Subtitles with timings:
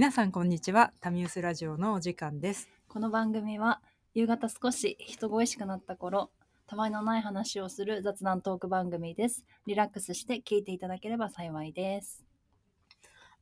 [0.00, 0.94] 皆さんこんにちは。
[1.02, 2.70] タミウスラジオのお時間です。
[2.88, 3.82] この番組は
[4.14, 6.30] 夕方少し人恋しくなった頃
[6.66, 9.44] たまにのない話をする雑談トーク番組です。
[9.66, 12.24] リラックスして聞いていただければ幸いです。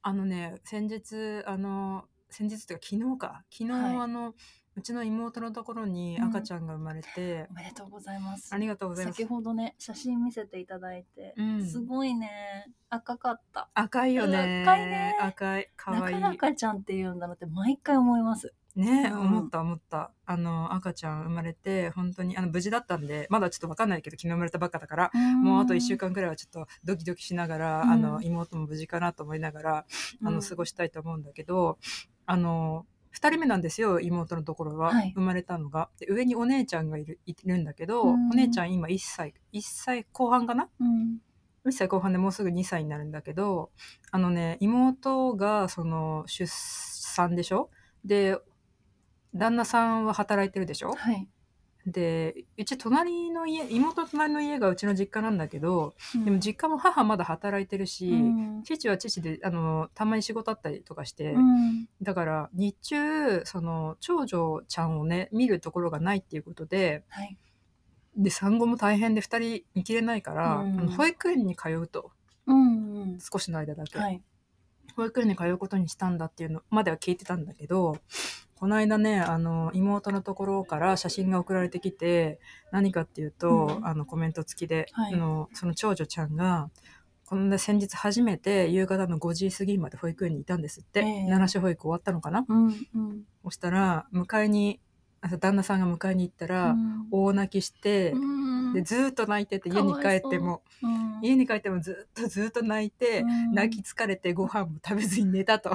[0.02, 3.44] あのね先日あの先日というか昨日か。
[3.52, 3.96] 昨日、はい。
[3.96, 4.34] あの
[4.78, 8.54] うちの妹のところに赤ちゃんが生まれてお、めでとうございます。
[8.54, 9.16] ありがとうございます。
[9.16, 11.66] 先ほどね写真見せていただいて、うん。
[11.66, 13.68] すごいね赤かった。
[13.74, 14.62] 赤いよね。
[14.62, 15.16] 赤いね。
[15.20, 16.02] 赤い可愛い。
[16.14, 18.54] なかなかちゃんって言うんだなって毎回思います。
[18.76, 19.20] ね、うん。
[19.20, 20.12] 思った思った。
[20.24, 25.10] あの赤ちゃん生まれて本当にあの無事だったんでまだちょっと分かんないけど昨日生まれたばっかだから
[25.42, 27.90] もうあと1週間間くらいはちょっとドキドキしながら、うん。
[27.90, 29.86] あの妹も無事かなと思いながら
[30.24, 31.78] あの過ごしたいと思うんだけど、
[32.26, 32.86] あの
[33.20, 35.12] 2人目なんですよ妹のところは、はい。
[35.14, 35.90] 生まれたのが。
[35.98, 38.30] で上にお姉ちゃんがいるいるんだけど、うん。
[38.30, 40.68] お姉ちゃん今1歳1歳後半かな？
[40.80, 41.18] うん。
[41.66, 43.70] 1歳後半でもうすぐ2歳になるんだけど
[44.10, 47.70] あのね妹がその出産でしょ？
[48.04, 48.38] で
[49.34, 50.94] 旦那さんは働いてるでしょ？
[50.94, 51.28] はい、
[51.90, 58.62] でうち隣の家妹の隣の家がうちの実家なんだけど、でも実家も母まだ働いてるし、うん。
[58.64, 61.88] 父は父であのたまに仕事あったりとかして、うん。
[62.02, 67.36] だから日中その長女ちゃんをね見るところがないっていうことではい。
[68.16, 70.80] で産後も大変で2人見切れないから、うん。
[70.80, 72.10] あの保育園に通うと。
[72.46, 73.18] うんうん。
[73.20, 74.22] 少しの間だけ、はい。
[74.96, 77.98] 保育園に通うことにしたんだっていうのまでは聞いてたんだけど
[78.58, 82.40] この間ねあの妹のところから写真が送られてきて
[82.72, 83.86] 何かっていうと、うん。
[83.86, 85.14] あのコメント付きで、はい。
[85.14, 86.70] あのその長女ちゃんが
[87.24, 91.04] この間先日初めて夕方の5時過ぎまで保育園にいたんですって、ええ。
[91.26, 93.22] 奈良市保育終わったのかな、うんうん。
[93.44, 94.80] そしたら迎えに
[95.20, 96.76] あ旦那さんが迎えに行ったら、
[97.10, 98.18] 大泣きして、う
[98.70, 98.72] ん。
[98.72, 100.62] でずーっと泣いてて家に帰っても。
[100.82, 101.20] うん。
[101.22, 103.52] 家に帰ってもずっとずっと泣いて、うん。
[103.52, 105.70] 泣き疲れてご飯も食べずに寝たと。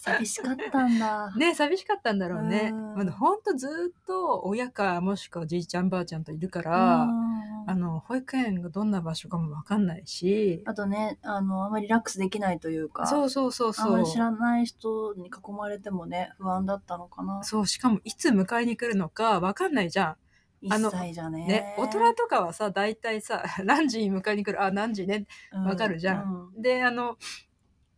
[0.00, 1.30] 寂しかったんだ。
[1.36, 2.70] ね寂しかったんだろうね。
[2.72, 17.44] うんまあ、ほんとずっと親かもしくはじいちゃんばあちゃんといるから、うんあの保育園がどんな場所かもわかんないしあとね、あの、あんまりリラックスできないというか、そうそうそうあんそうまり知らない人に囲まれてもね、不安だったのかな。
[17.44, 20.16] そうしかもいつ迎えに来るのかわかんないじゃ
[20.62, 21.44] 一あの歳じゃね。
[21.44, 21.48] ん。
[21.48, 27.16] ね大人とかはさ大体さ 何時に迎えに来るあ何時ねうんわかるじゃんうであの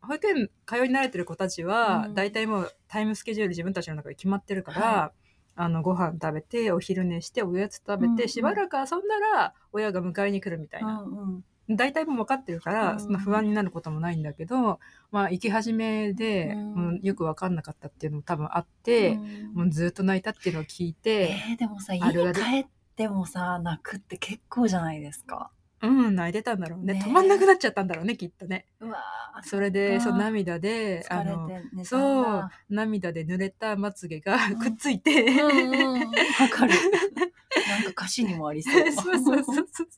[0.02, 2.14] 保育園通い慣れてる子たちは、うん。
[2.14, 5.12] 大体もうタイムスケジュール自分たちの中で決まってるから、
[5.54, 8.28] あのご飯食べてお昼寝しておやつ食べて、うんうん。
[8.28, 11.76] しばらく遊んだら親が迎えに来るみたいな、うんうん。
[11.76, 13.12] 大体もう分かってるから、うんそん。
[13.12, 14.80] な不安になることもないんだけど、
[15.10, 25.50] まあ行き始めで、うんよく分かんなかったっていうのも多分あって、うんもうずっと泣いたっていうのを聞いて、えーでもさ、家帰ってもさ、泣くって結構じゃないですか。
[25.82, 26.94] うん泣いてたんだろうね。
[26.94, 28.66] ね止まんなくなっちゃったんだろうねきっとね。
[28.80, 29.48] うわー。
[29.48, 32.50] それでそっかそう涙であの疲れて寝たんそうだ。
[32.70, 34.58] 涙で濡れたまつげが うん。
[34.58, 36.74] くっついて、うんうん、わかる。
[37.68, 38.92] なんか歌詞にもありそう。
[38.92, 39.88] そうそうそうそう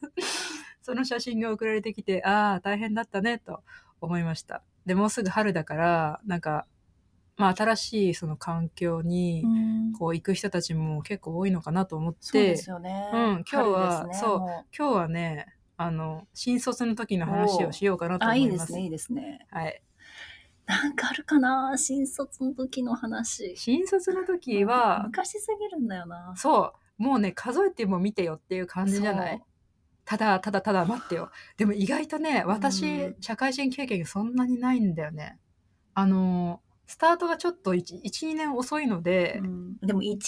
[0.80, 3.62] その写真が送られてきてああ大変だったねと
[4.00, 4.62] 思いました。
[4.86, 6.66] でもうすぐ春だからなんか
[7.36, 9.84] まあ新しいその環境にうん。
[9.94, 13.10] こう行く人たちも結構多いのかなと思って、そうですよね。
[13.12, 18.78] うん今日は春ですねそうも今日はねあの新卒の時の話をしようかなとあ、思います。
[18.78, 19.46] いいですね、いいですね。
[19.50, 19.82] はい、
[20.66, 21.76] なんかあるかな？
[21.76, 23.54] 新卒の時の話。
[23.56, 26.34] 新卒の時は、昔すぎるんだよな。
[26.36, 27.02] そう。
[27.02, 29.42] もうね数えても見てよっていう感じじゃない？
[30.04, 31.30] ただただただ待ってよ。
[31.56, 33.16] でも意外とね私、うん。
[33.20, 35.38] 社会人経験がそんなにないんだよね。
[35.94, 39.76] あのスタートがちょっと12年遅いので、うん。
[39.78, 40.18] でも1、2年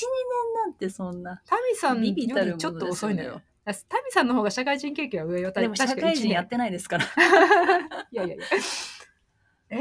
[0.54, 1.42] なんてそんな。
[1.46, 3.42] タミさんよりちょっと遅いのよ
[3.88, 5.50] タミさんの方が社会人経験は上よ。
[5.50, 7.04] でも社会人やってないですから。
[8.12, 8.44] いやいやいや。
[9.68, 9.76] え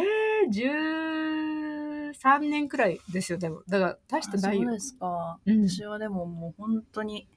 [0.50, 3.62] ー、13年くらいですよでも。
[3.68, 4.64] だから大してないよ。
[4.64, 5.40] あそうですか。
[5.46, 5.70] うん。
[5.70, 7.28] 私はでももう本当に、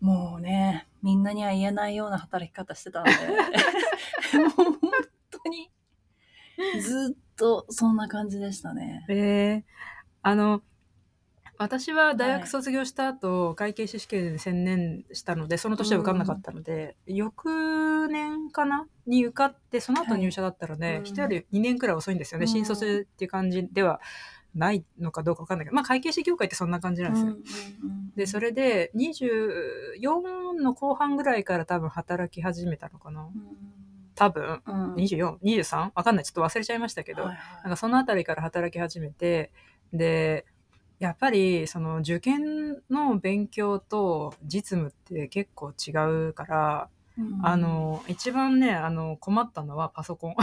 [0.00, 3.10] もうね、みんなには言えないような働き方してたんで、
[4.38, 4.78] もう本
[5.30, 5.70] 当に、
[6.80, 9.04] ずっとそんな感じでしたね。
[9.10, 9.62] えー、
[10.22, 10.62] あの
[11.58, 12.48] 私は大学はい。
[12.48, 18.86] 卒業した後、会計士試験に専念したのでその年は受かんなかったので、翌年かな？
[19.06, 20.20] に受かってその後はい。
[20.20, 21.04] 入社だったので、うん。
[21.04, 22.48] 人より2年くらい遅いんですよね、うん。
[22.48, 24.00] 新卒っていう感じでは
[24.54, 27.36] ないのかどうか分かんないけどまあ会計士業界ってそんな感じなんですよ。
[28.16, 33.28] でそれ、れで24の後半ぐらいから多分働き始めたのかな。
[34.14, 34.62] 多分。
[34.64, 36.24] うん、2423わかんない。
[36.24, 37.62] ちょっと忘れちゃいましたけど、はいはい。
[37.64, 39.50] なんかそのあたりから働き始めて
[39.92, 40.44] で
[41.04, 45.90] やっぱりその受験の勉強と実務って結構違
[46.28, 47.46] うから、うん。
[47.46, 50.34] あの一番ねあの困ったのはパソコン。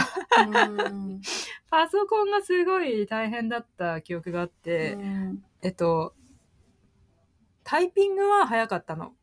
[0.47, 1.21] うん。
[1.71, 5.43] パソコンがすごい大変だった記憶があって、うん。
[5.63, 6.13] えっと、
[7.63, 9.13] タイピングは早かったの。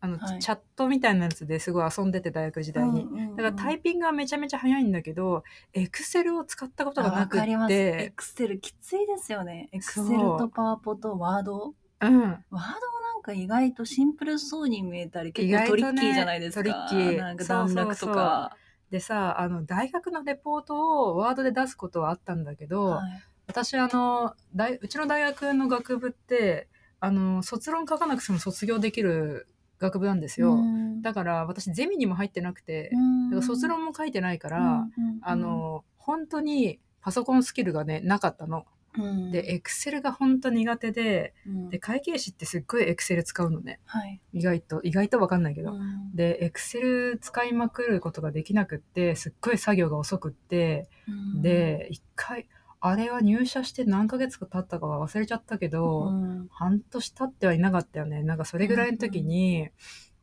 [0.00, 3.02] あの、はいチャットみたいなやつですごい遊んでて大学時代に。
[3.02, 7.72] うんうんうんだからタイピングはめちゃめちゃ早いんだけど、エクセルを使ったことがあなくわかります。
[7.72, 9.68] エて、クセルきついですよね。
[9.70, 10.08] エクセル
[10.38, 11.74] とパワポとワード。
[12.00, 12.20] うん。
[12.20, 16.64] ワードもなんか意外とシンプルそうに見えたり結構トリッキーじゃないですか。
[16.64, 18.56] トリッキーなんか段落とか。
[18.90, 26.68] でさ、あの、大学のレポートをワードで出すことはあったんだけど、はい私あの大うちの大学の学部って
[27.00, 29.48] あの卒論書かなくても卒業できる
[29.78, 31.02] 学部なんですよ、うん。
[31.02, 33.30] だから私ゼミにも入ってなくて、うん。
[33.30, 38.64] だから卒論も書いてないから、うんうんあの本当にパソコンスキルがねなかったの、
[38.96, 39.30] うん。
[39.30, 41.68] でエクセルが本当苦手でうん。
[41.68, 43.78] で会計士ってすっごいエクセル使うのね。
[43.84, 44.20] はい。
[44.32, 46.14] 意外と意外と分かんないけど、うん。
[46.14, 51.42] でエクセル使いまくることができなくってすっごい作業が遅くって、うん。
[51.42, 52.48] で一回
[52.80, 56.48] あれは入社して何ヶ月か経ったかは忘れちゃったけど、うん。
[56.50, 58.22] 半年経ってはいなかったよね。
[58.22, 59.68] なんかそれぐらいの時に、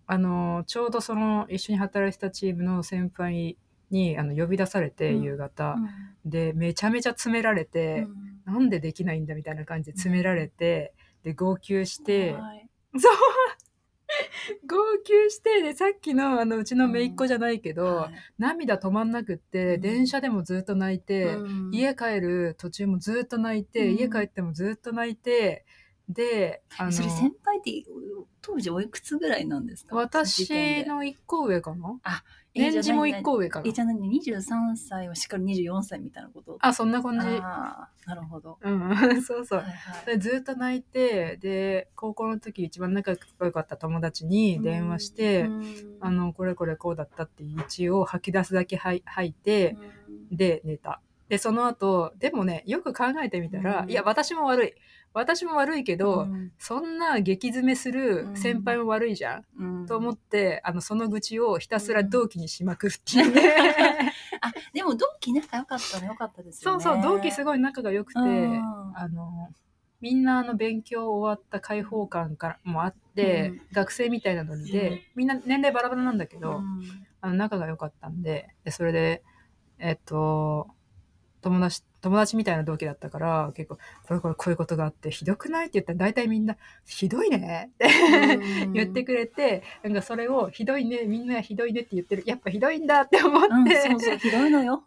[0.07, 3.57] あのちょうどその一緒に働いてたチームの先輩
[3.89, 5.23] にあの呼び出されて、うん。
[5.23, 5.77] 夕方、
[6.23, 8.15] でめちゃめちゃ詰められうて、ん。
[8.45, 10.93] なんでできないんだみたいな感じで詰められて、
[11.23, 12.69] で号泣して、はい。
[12.97, 13.13] そう
[14.69, 18.13] 号泣してでさっきのあのうちの姪っ子じゃないけど、はい。
[18.37, 19.81] 涙止まんなくって、うん。
[19.81, 21.71] 電車でもずっと泣いて、うん。
[21.73, 23.95] 家帰る途中もずっと泣いて、うん。
[23.95, 25.65] 家帰ってもずっと泣いて
[26.09, 27.83] であのそれ先輩って
[28.41, 29.95] 当時おいくつぐらいなんですか？
[29.95, 30.49] 私
[30.85, 31.99] の1個上かな？
[32.55, 33.67] 年次も1個上かな。
[33.67, 36.57] えじゃあ何23歳はしっかり24歳みたいなこと。
[36.61, 37.27] あそんな感じ。
[37.41, 38.57] あーなるほど。
[38.61, 38.95] うん。
[39.21, 39.59] そうそう。
[39.59, 40.05] はいはい。
[40.05, 45.97] でずっと泣いてで高校の時一番仲良かった友達に電話して、うん。
[45.99, 49.77] あのこれこれこうだったって一応吐き出すだけ吐いて、
[50.31, 51.01] で寝た。
[51.27, 53.91] でその後でもねよく考えてみたら、うん。
[53.91, 54.73] いや私も悪い
[55.19, 56.51] 私も悪いけど、うん。
[56.57, 59.85] そんな激詰めする先輩も悪いじゃん、うん。
[59.85, 63.19] と思ってあのその愚痴をひたすら同期にしまくるって。
[63.19, 66.83] いうね、あでも同期仲良かったの良かったですそうよね。
[66.83, 68.61] そう同期すいごい仲が良くて、うん。
[68.95, 69.49] あの
[70.01, 73.61] みんなあの勉強終わった開放感からもあって、うん。
[73.73, 76.83] 学生みたいなノリで、みんな年齢バラバラなんだけど、うん。
[77.21, 79.23] あの仲が良かったんででそれで
[79.79, 80.67] えっと
[81.45, 83.77] 友達友達みたいな同期だったから結構
[84.07, 85.67] これこれこういうことがあってひどくない？
[85.67, 86.57] って言ったら大体みんな
[86.87, 87.71] ひどいね。
[87.73, 87.87] って
[88.73, 92.23] 言ってくれて、なんかそれをひどいねみんなひどいねって言ってる。
[92.25, 94.83] やっぱひどいんだって思って、うん、そうそうひどいのよ。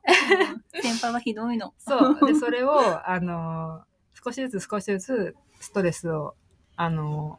[0.75, 0.83] うん。
[0.83, 1.75] 先輩はひどいの。
[1.79, 2.27] そう。
[2.27, 3.83] でそれをあの
[4.25, 6.35] 少しずつ少しずつストレスを
[6.75, 7.39] あの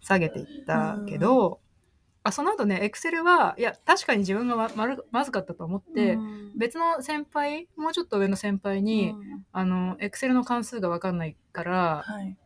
[0.00, 1.60] 下げていったけど、
[2.22, 6.52] あその後ねエクセルはいや確かに自分がままるまずかったと思って、うん。
[6.56, 9.46] 別の先輩もうちょっと上の先輩に、うん。
[9.52, 12.36] あのエクセルの関数が分かんないからはい。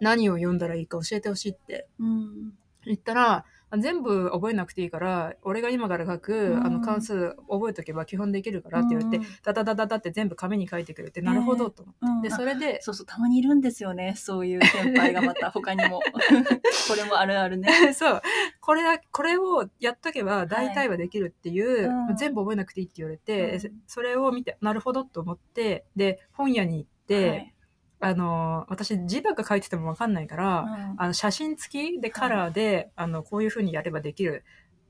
[0.00, 2.52] 何を読んだらいいか教えてほしいってうん。
[2.84, 3.44] 言ったらあ
[3.78, 6.66] 全部覚えなくていいから俺が今から書く、うん。
[6.66, 9.24] あの関数覚えとけば基本できるからって言って、うん。
[9.44, 12.22] ダダダダダって全部紙に書いてくれて、なるほどと思って、うん。
[12.22, 14.14] でそれでそうそう、たまにいるんですよね。
[14.16, 16.00] そういう先輩がまた 他にも。
[16.88, 17.68] これもあるあるね。
[17.94, 18.22] そう。
[18.60, 22.16] これだこれをやっとけば大体はできるっていう、うん。
[22.16, 23.82] 全部覚えなくていいって言われて、うん。
[23.86, 27.54] それを見てなるほどと思ってで本屋に行って、はい
[28.00, 34.44] あの私字ばっか書いてても分かんないから、うんあの写真付きでカラーで、あのこういう風にやればできる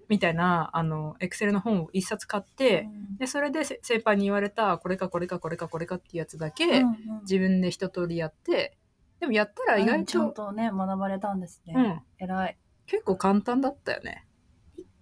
[0.09, 2.89] みたいなあのエクセルの本を一冊買って、
[3.19, 8.79] でそれでせ先輩に言われたこれかこれかこれかこれかっていうやつだけ、うんうん自分で一通りやって
[9.21, 11.75] でもやったら意外うんちゃんと、とね、学ばれたんですね。
[11.77, 12.59] うん、偉い。
[12.87, 14.27] 結構簡単だったよね。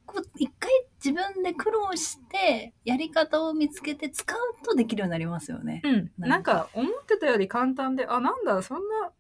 [0.05, 0.71] こう一回
[1.05, 5.81] 自分で苦労して、やり方を見つけて使うとできるようになりますよね。
[5.85, 9.13] うん、ななんんか思ってたより簡単であなんだそんな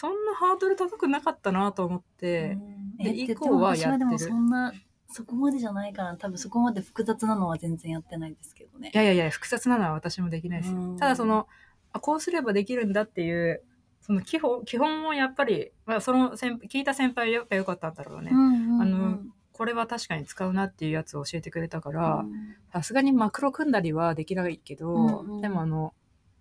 [0.00, 2.56] そんなハードル高くなかったなと思って、
[2.98, 3.06] うん。
[3.06, 4.18] えで以降はやってる。
[4.18, 4.72] そんな、
[5.08, 8.90] そこまでじゃないから、多分そこまで複雑なのは全然やってないですけどね。
[8.94, 8.96] い。
[8.96, 10.96] やいやいや複雑なのは私もできないです。
[10.96, 11.48] ただその
[11.92, 13.62] あこうすればできるんだっていう
[14.00, 18.82] その基本基本をやっぱり、まあ、その先聞いた先輩やっぱ良かったんだろうね、うんうんうん。
[18.82, 19.18] あの
[19.60, 22.56] これは確かに使うなっていうやつを教えてくれたからうん。
[22.72, 25.40] さすがにマクロ組んだりはできないけど、うんうん。
[25.42, 25.92] でもあの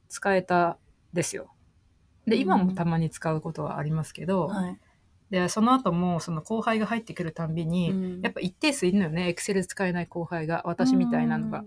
[0.08, 0.78] 使えた
[1.12, 1.52] ですよ。
[2.28, 4.80] で今もたまに使うことはありますけど、はい。
[5.32, 8.22] でその後もその後輩が入ってくるたんびに、うん。
[8.22, 9.28] やっぱ一定数いるのよね。
[9.28, 11.66] エクセル使えない後輩が私みたいなのが。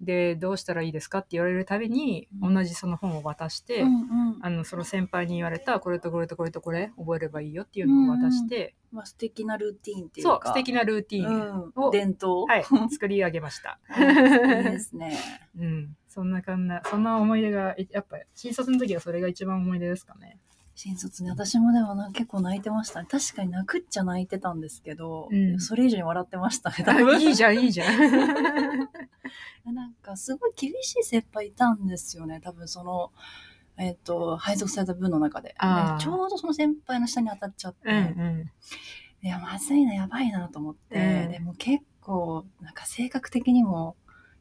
[0.00, 2.54] でどうしたらいいですかって言われるたびに、うん。
[2.54, 4.38] 同じその本を渡して、うんうん。
[4.42, 10.40] あのその先輩に言われたこれとこれとこれとこれ覚えればいいよっていうのを渡して、まあ、素敵なルーティーンっていうか。
[10.44, 11.82] そう素敵なルーティンうん。
[11.82, 12.44] を、伝統。
[12.46, 13.78] はい、 作り上げました。
[13.96, 15.16] いいですね。
[15.58, 20.38] うん、そんなかんな、そんな思い出が、いやっぱ新卒の時はそれが一番思い出ですかね。
[20.74, 21.30] 新卒ね。
[21.30, 23.06] 私もでもな結構泣いてましたね。
[23.08, 25.60] 確かに泣くっちゃ泣いてたんですけど、うん。
[25.60, 27.20] それ以上に笑ってましたね多あ分。
[27.20, 27.98] いいじゃん、いいじゃん。
[29.72, 33.12] なんかすごい厳しい先輩いたんですよね多分その
[33.76, 35.54] えっ、と配属された部の中で、ね
[35.98, 38.00] ちょうどその先輩の下に当たっちゃって、うんう
[39.22, 39.26] ん。
[39.26, 41.32] いやまずいなやばいなと思って、うん。
[41.32, 43.96] でも結構なんか性格的にも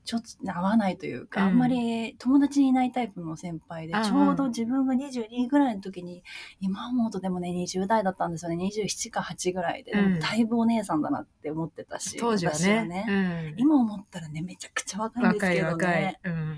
[0.06, 6.24] ちょっと合わないというか、うんあんまり友達にいないタイプの先輩で、うんうんちょうど自分が22ぐらいの時に
[6.60, 13.06] 今思うとでもね20代だったんですよね27か8ぐらいで、うんだいぶお姉さんだなって思ってたし当時は私ね。
[13.08, 16.20] うん今思ったらねめちゃくちゃ若いんですけどね。。
[16.24, 16.58] うん。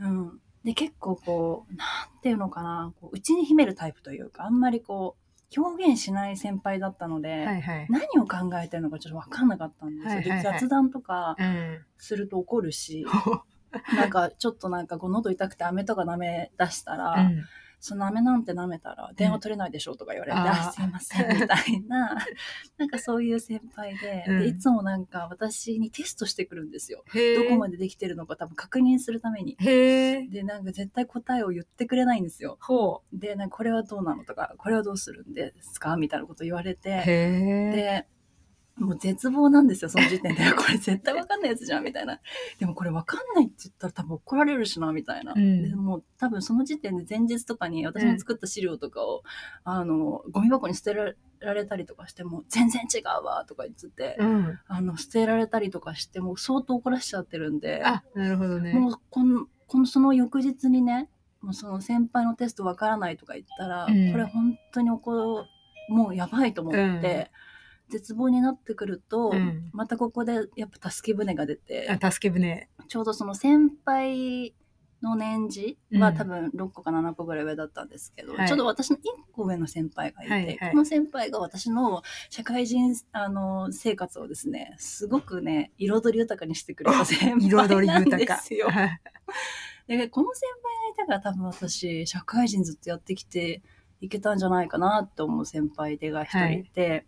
[0.00, 5.19] うん、で結構こうなんていうのかなこう内に秘めるタイプというかあんまりこう
[5.56, 7.86] 表現しない先輩だったので、はいはい。
[7.90, 10.08] 何を考えてるのかちょっと分かんなかったんですよ。
[10.08, 11.78] はいはいはいで雑談とかうん。
[11.98, 13.04] すると怒るし、
[13.96, 17.44] なんかちょっとなんかこう喉痛くて飴とか舐め出したら、うん
[17.80, 22.14] その飴なんて舐めたら電話取れないでしょとか言われて、あーあすいませんみたいな、
[22.78, 27.02] なんかそういう先輩で、うんでいつもなんか私にテストしてくるんですよ。
[27.14, 29.56] へどこまででできてるのか多分確認するために。
[29.56, 32.58] で、なんか絶対答えを言ってくれないんですよ。
[32.60, 35.96] ほで、なんかこれはどうなのとか、これはどうするんですか？
[35.96, 36.74] みたいなこと言われう。
[36.76, 36.90] て。
[37.06, 38.06] で、
[38.76, 40.40] もう絶望なんですよ、その時点で。
[40.56, 42.18] これ絶対わかんないやつじゃん、みたいな。
[42.58, 45.34] でもこれわかんないって言ったら多分怒られるしな、みたいな。
[45.36, 49.22] うんでもう多分その時点で前日とかに私の作った資料とかを、
[49.64, 50.94] あの、ゴミ箱に捨て
[51.40, 54.58] られたりとかしても、全然違うわ、とか言ってて、うん。
[54.66, 58.72] あの、捨てられたりとかして、もう相当怒らしちゃってるんで、あ、なるほどね。
[58.72, 61.08] もうこの、このその翌日にね、
[61.40, 65.46] もうその先輩のテストわからないとか言ったら、うんこれ本当に怒
[65.88, 67.30] もうやばいと思って、
[67.90, 72.68] 絶望になってくると、うんまたここでやっぱ助け舟が出て、あ、助け舟。
[72.88, 74.54] ちょうどその先輩
[75.02, 79.00] の年次はうん多分6個か7個ぐらい上だったんですけど、はいちょうど私の1
[79.32, 88.04] 個上の先輩がいて、はいはいこの先輩が私の社会人あの生活をですねすごくね彩り豊かにしてくれた先輩なん。
[88.04, 88.68] ですよ。
[89.86, 93.62] でこの先輩がいたから多分私社会人ずっとやってきて
[94.00, 97.06] いけたんじゃないかなって思う先輩でが一人いて、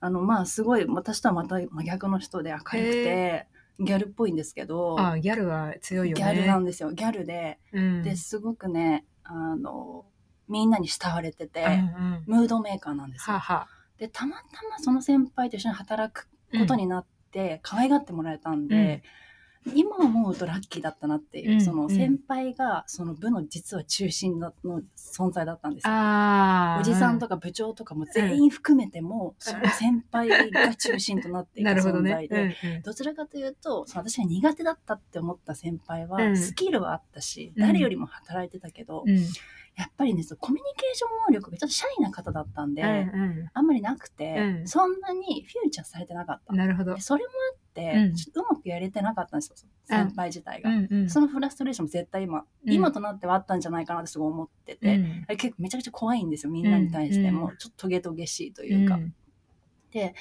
[0.00, 3.46] あのまあすごい私とはまた真逆の人で明るくて
[3.80, 6.22] ギャルっぽいんですけど、あ、ギャルは強いよね。
[6.22, 8.02] ギャルなんですよギャルで、うん。
[8.02, 10.04] ですごくねあの
[10.48, 12.24] みんなに慕われてて、うんうん。
[12.26, 13.34] ムードメーカーなんですよ。
[13.34, 13.68] はは。
[13.98, 16.28] でたまたまその先輩と一緒に働く
[16.58, 19.02] ことになって可愛がってもらえたんで、
[19.74, 25.92] 今思うとラッキーだったなっていう、うんその先輩がその部の実は中心のの存在だったんですよ。
[26.80, 27.28] おじさんとか。
[27.28, 32.28] か部長とかも全員含めても、その先輩が中心となっていた なるほどね存在。
[32.28, 39.18] で、うんうんどちらかというとその私が苦手だったって思った先輩は、うんスキルはあったしうん誰よりも働いてたけど、うん。
[39.76, 46.58] やっぱりねそのコミュニケーション能力がちょっとシャイな方だったんで、うんあんまりなくて、うんそんなにフューチャーされてなかったうん。
[46.58, 47.00] なるほどで。
[47.00, 48.14] それもあって、うん。
[48.14, 51.10] ちょっとうまくやれてなかったんですよ先輩自体が、うんうん。
[51.10, 52.72] そのフラストレーションも絶対今、うん。
[52.72, 55.24] 今となってはあったんじゃないかなってすごい思ってて、うん。
[55.26, 57.56] あれ結構めちゃくちゃ怖いんですよみんなに対しても、うん。
[57.56, 59.14] ちょっとトゲトゲしいというか、ん。
[59.90, 60.14] で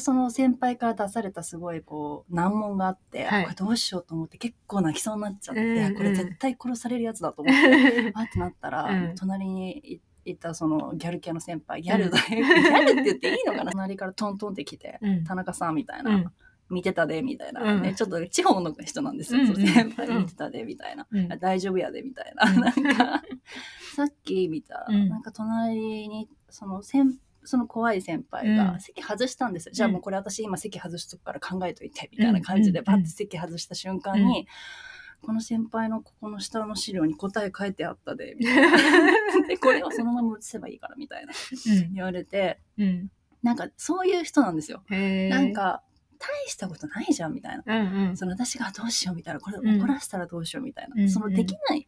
[0.00, 3.42] その先輩から出されたすごいこう難問があって、はい。
[3.42, 9.14] あこれどうしようと思って結構泣きそうになっちゃって、これ絶対殺されるやつだと思って、 あってなったら、うん。
[9.14, 13.72] 隣にいいたそのギャル系の先輩ギャルだよ、ギャルって言っていいのかな？
[13.72, 15.24] 隣からトントンって来て、うん。
[15.24, 16.32] 田中さんみたいな、うん
[16.70, 17.82] 見てたでみたいな、うん。
[17.82, 21.28] ね、ちょっと地方の人なんですよ、うん先輩見てたでみたいな、うん。
[21.38, 22.60] 大丈夫やでみたいな、うん。
[22.60, 23.22] なんか
[23.94, 25.08] さっき見た、うん。
[25.08, 28.80] なんか隣にその先その怖い先輩がうん。
[28.80, 34.48] 席外したんですよ、じゃあもうこれ私今席外しとくから考えといてみたいな感じでうんパッて席外した瞬間に、
[35.20, 38.78] この先輩のここの下の資料に答え書いてあったでみたいな。
[39.48, 41.32] でこれをそのまま写せばいいからみたいな。
[41.92, 43.10] 言われてうん。
[43.42, 44.82] なんかそういう人なんですよ。
[44.88, 45.82] なん、か
[46.44, 47.64] 大したことないじゃんみたいな。
[47.66, 48.16] うんうん。
[48.16, 49.80] その私がどうしようみたいなこれうん。
[49.80, 51.86] 怒らせたらどうしようみたいな、うんそのできない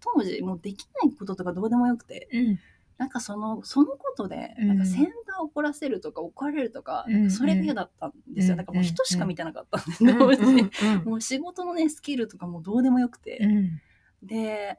[0.00, 2.28] 当時もうできないこととかどうでもよくて。
[2.32, 2.58] うん。
[2.98, 4.68] なんかそのそのことでうん。
[4.68, 8.52] なんか先輩を怒らせるとか怒られるとか、うんそれが嫌だったんですよ。
[8.52, 13.80] うんだからもう人しか見てなかったんです、うん当時うんもう仕事のねスキルとかもどうでもよくて、うん。
[14.22, 14.78] で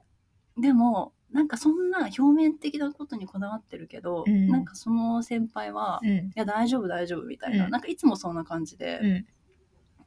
[0.58, 4.48] でもなんかそんな表面的なことにこだわってるけど、うん。
[4.48, 6.32] なんかその先輩は、いうん。
[6.36, 7.72] や大丈夫大丈夫みたいな、うん。
[7.72, 9.26] なんかいつもそんな感じで、うん。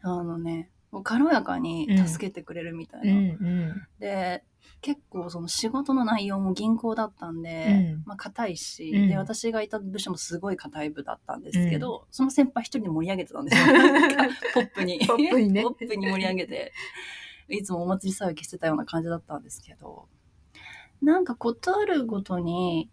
[0.02, 3.74] あのねもう軽やかに助けてくれるみたいな。
[3.98, 4.44] で
[4.82, 8.02] 結構その仕事の内容も銀行だったんで、うん。
[8.06, 9.08] まあ硬いし、うん。
[9.08, 13.66] で私がいた部署もすごい硬い部だったんですけど、その先輩一人で盛り上げてたんですよ。
[14.54, 15.00] ポップに。
[15.06, 15.62] ポップにね。
[15.62, 16.72] ポップに盛り上げて
[17.48, 20.08] いつもお祭り騒ぎしてたような感じだったんですけど、
[21.02, 22.90] なんかことあるごとに、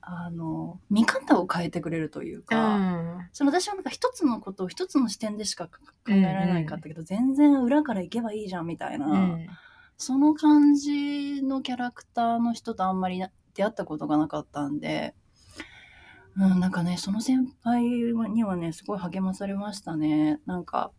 [0.00, 3.28] あの、見方を変えてくれるといううか、ん。
[3.32, 5.72] その私はなんか一つのことを一つの視点でしか考
[6.08, 9.46] えられないかったけど、全然裏から行けばいいじゃんみたいな、うん。
[9.96, 15.14] その感じのキャラクターの人とあんまりな出会ったことがなかったんで、
[16.36, 20.40] うん、なんかね、その先輩にはね、すごい励まされましたね。
[20.44, 20.92] なんか、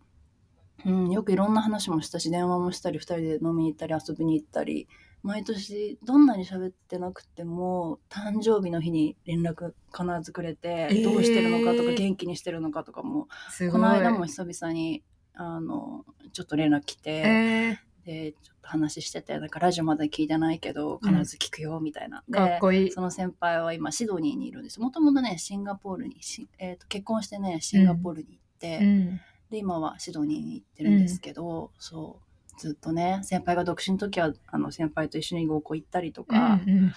[0.84, 4.88] うん、よくいろんな話もしたし、電話もしたり、二人で飲みに行ったり、遊びに行ったり、
[5.24, 13.70] 毎年どんなに喋ってなくても、誕生日の日に連絡必ずくれて、えーどうしてるのかとか、元気にしてるのかとかも、す。
[13.72, 22.24] この間も久々に、あの、ちょっと連絡来て、えで、ちょっと話してて、なんかラジオまだ聞いてないけど、うん必ず聞くよ、みたいな。
[22.30, 22.92] ー、かっで、こいい。
[22.92, 24.80] その先輩は今、シドニーにいるんです。
[24.80, 29.22] もともとね、シンガポールに、しえーと結婚してね、シンガポールに行って、うん。
[29.50, 32.27] で、今はシドニーに行ってるんですけど、そう、
[32.58, 36.94] ずっとね、先輩が独身の時は、あの、先輩と一緒に合コン行ったりとか、うんうん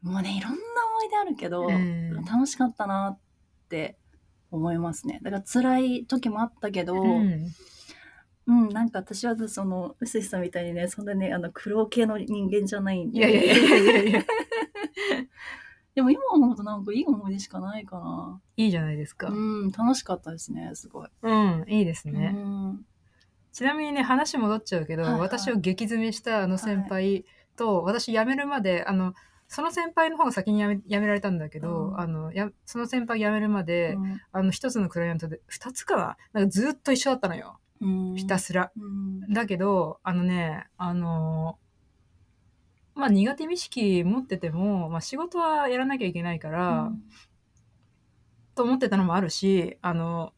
[0.00, 3.18] もうね、いろんな思い出あるけど、うん楽しかったなっ
[3.68, 3.98] て
[4.50, 5.18] 思いますね。
[5.22, 7.52] だから辛い時もあったけど、うん
[8.46, 13.18] うん、なんか私はその、うすしさんみたいにね、そんなね、あの、苦労系の人間じゃないんで。
[13.18, 14.24] いやいやいやいやいやいや。
[15.94, 18.40] でも今思うとなんかいい思い出しかないかな。
[18.56, 19.28] いいじゃないですか。
[19.28, 19.34] う
[19.66, 21.08] ん、楽しかったですね、すごい。
[21.22, 22.28] うん、いいですうね。
[22.28, 22.86] ん。
[23.58, 25.20] ちなみにね、話戻っちゃうけど、はいはい。
[25.22, 27.24] 私を激詰めしたあの先輩
[27.56, 29.14] と、私辞めるまで、あの、
[29.48, 32.00] その先輩の方が先に辞め辞められたんだけど、うん。
[32.00, 34.20] あのやその先輩辞めるまで、うん。
[34.30, 37.58] あの一つのクライアントで二つかななんかずっと一緒だったのよ。
[37.80, 38.14] うん。
[38.14, 38.70] ひたすら。
[38.78, 39.32] うん。
[39.32, 41.58] だけどあのねあの
[42.94, 46.92] まあ苦手意識持ってても、まあ、仕事はやらなきゃいけないから、
[48.54, 50.32] と思ってたのもあるしあの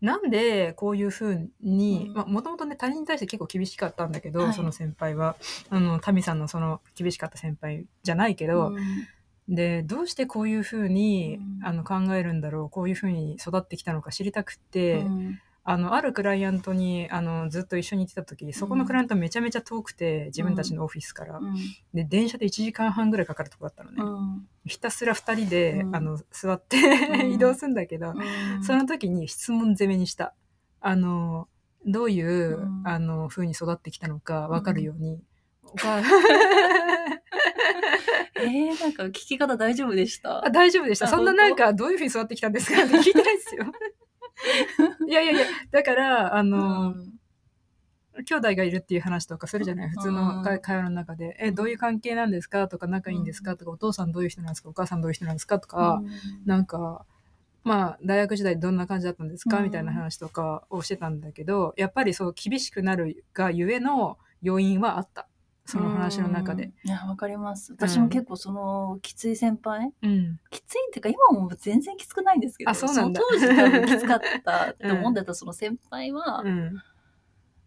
[0.00, 2.32] なんでこういうふうにうん。
[2.32, 4.52] もともとね他人に対して結構厳しかったんだけど、はい。
[4.54, 5.36] その先輩は。
[5.68, 9.54] あのタミさんのその厳しかった先輩じゃないけど、うん。
[9.54, 11.66] でどうしてこういうふうに、うん。
[11.66, 15.40] あの考えるんだろうこういうふうに育ってきたのか知りたくって、うん。
[15.62, 21.54] あのあるクライアントにあのずっと一緒に行ってた時そこのクライアントめちゃめちゃ遠くて自分たちのオフィスから、うん
[21.92, 25.96] で電車で1時間半ぐらいかかるとこだったのね、うんひたすら2人で、うん。
[25.96, 26.78] あの座って、
[27.26, 27.32] ん。
[27.32, 28.64] 移動するんだけど、うん。
[28.64, 30.34] その時に質問攻めにした。
[30.80, 31.48] あの、
[31.86, 32.82] どういう、うん。
[32.86, 35.22] あの、風に育ってきたのか分かるように。
[35.64, 36.00] お母
[38.36, 40.44] えー、なんか聞き方大丈夫でした？
[40.44, 41.06] あ大丈夫でした。
[41.06, 42.82] あそんななんか、どういう風に育ってきたんですか？
[42.84, 43.64] って聞いてないですよ。
[45.06, 46.94] いやいやいや、だから、あの、
[48.24, 49.90] 兄弟がいるっていう話とかするじゃない？
[49.90, 51.36] 普通の会会話の中で。
[51.40, 52.68] え、どういう関係なんですか？
[52.68, 53.56] とか、仲いいんですか？
[53.56, 54.68] とか、お父さんどういう人なんですか？
[54.68, 55.58] お母さんどういう人なんですか？
[55.58, 56.02] とか、
[56.44, 57.04] なんか、
[57.62, 65.26] まあ、大学時代どんな感じだったんですか、うんみたいな話とかをしてたんだけど、やっぱりそう厳しくなるがゆえの要因はあった。
[65.66, 66.64] その話の中で。。
[66.64, 67.72] うんいや、わかります。
[67.74, 69.92] 私も結構その、きつい先輩？
[70.02, 70.40] うん。
[70.50, 76.82] きついっていうか、今も全然きつくないんですけど、あそうなんだの当時多分きつかったって思ってた その先輩は、うん。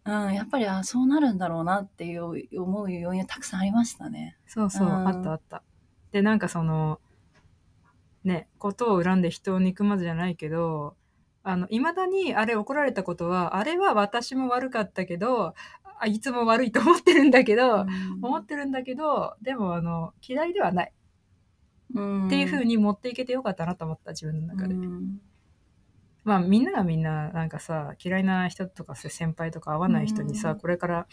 [0.06, 2.26] うん、やっぱりあそうなるんだろうなっていう
[2.62, 4.38] 思う要因はたくさんありましたね。
[4.48, 5.64] そうそう、うんあったあった。
[6.12, 7.00] で、なんかその、
[8.24, 10.96] ね、ことを恨んで人を憎まずじゃないけど、
[11.44, 15.54] あの、未だにあれ怒られたことは、あれは私も悪かったけど、
[16.00, 17.86] あいつも悪いと思ってるんだけど、
[18.22, 20.94] 思ってるんだけど、でもあの、嫌いではない。
[21.96, 25.22] うんっていう風に持っていけてよかったなと思った自分の中で、うん
[26.24, 31.08] まあみんながみんななんかさ嫌いな人とかさ先輩とか会わない人にさ、うんこれから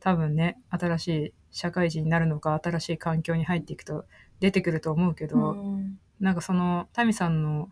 [0.00, 4.06] 多分ね新しい社会人になるのか新しい環境に入っていくと
[4.40, 7.70] 出てくると思うけど、うんなんかそのタミさんの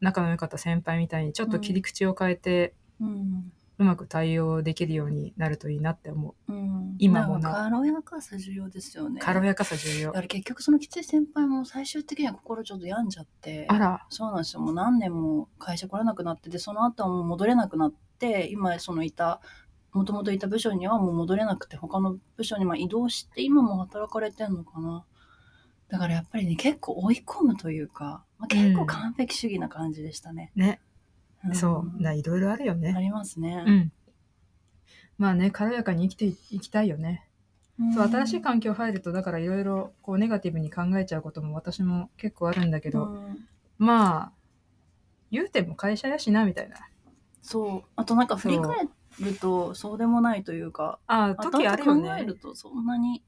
[0.00, 6.52] 仲の良かった先輩みたいにちょっと切り口を変えて、うんうまく対応できるようになるといいなって思う。
[6.52, 6.96] うん。
[6.98, 7.52] 今もな。
[7.52, 9.20] 軽やかさ重要ですよね。
[9.20, 10.08] 軽やかさ重要。
[10.08, 14.06] だから結局そのきつい先輩も最終的には心ちょっと病んじゃってあら。
[14.08, 14.62] そうなんですよ。
[14.62, 19.40] もう何年も会社来れなくなってでその後はもう戻れなくなって今そのいた
[19.92, 25.04] もともといた部署にはもう戻れなくて他の部署にまあ移動して今も働かれてんのかな。
[25.88, 30.78] だからやっぱりね結構追い込むというか、まあ、結構完璧主義な感じでしたね、ね、ん
[31.52, 32.02] そう。
[32.02, 33.92] ないろいろあるよあねりますね、うん。
[35.18, 37.28] まあね軽やかに生きていきたいよね。
[37.78, 37.94] うん。
[37.94, 43.48] そう新しい環境入るとだからいろいろこうネガティブに考えちゃうことも私も結構あるんだけど、うん。
[43.78, 44.32] まあ
[45.30, 46.76] 言うても会社やしなみたいな。
[47.40, 47.88] そう。
[47.96, 48.88] あとなんか振り返
[49.20, 53.22] るとそうでもないというかああ時あるよ後々考えねるとそんなに。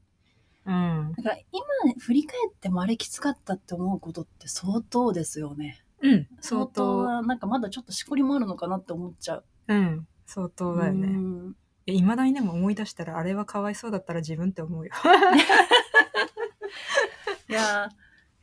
[0.65, 1.13] うん。
[1.17, 1.65] だから今
[1.99, 5.84] 振り返ってもあれきつかったって思うことって相当ですよね。
[6.01, 9.45] うん相当なんかまだちょっとしこりもあるのかなって思っちゃう。
[9.67, 11.55] うん相当だようねん
[11.87, 14.91] いまだにでも思い出したらあれはかわいそうだったら自分って思うよ。
[17.47, 17.91] いや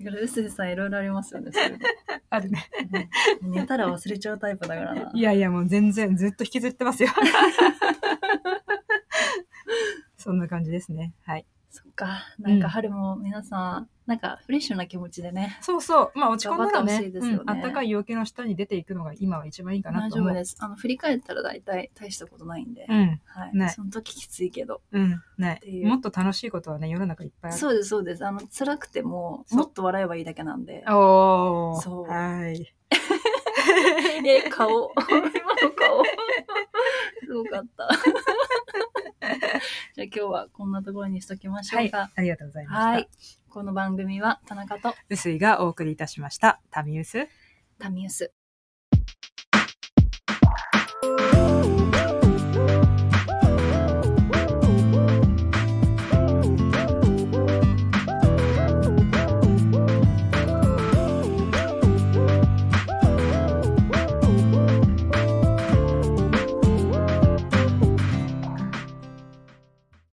[0.01, 1.51] ー、だから臼井さんいろいろありますよね、
[2.31, 2.71] あるね。
[3.43, 5.11] うん寝たら忘れちゃうタイプだからな。
[5.15, 7.11] いやいやもう全然ずっと引きずってますよ。
[10.17, 11.13] そんな感じですね。
[11.25, 11.45] はい。
[11.73, 12.21] そっか。
[12.39, 15.59] なんか春も皆さん、なんかフレッシュな気持ちでね。
[15.63, 16.19] そうそう。
[16.19, 20.29] まあ落ち込んだらねうん、あったかい陽気の下に出ていくのが今は一番いいかな大と思う。
[20.29, 20.57] 丈夫です。
[20.61, 22.85] あの、振り返ったら大体大したことないんで。
[22.87, 23.21] うん。
[23.25, 23.57] はい。
[23.57, 24.83] ないその時きついけど。
[24.93, 25.23] うん。
[25.39, 27.59] ないっていうもっと楽しいことはね、世の中いっぱいある。
[27.59, 28.27] そうです、そうです。
[28.27, 30.85] あの、辛くても、もっと笑えばいいだけなんで。
[30.89, 31.81] おー。
[31.81, 32.75] そうはい。
[34.29, 34.93] え、顔。
[35.09, 36.03] 今の顔。
[37.25, 37.89] すごかった。
[39.95, 41.89] じゃあ今日はこんなところにしときましょはい。
[41.89, 42.11] うか。
[42.15, 42.85] ありがとうございました。
[42.85, 43.09] はい。
[43.49, 46.61] この番組は田中と臼井がお送りいたしました。
[46.71, 47.29] タミウス。
[47.79, 48.33] タミウス。